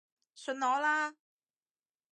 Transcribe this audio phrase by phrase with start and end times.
[0.33, 1.13] 信我啦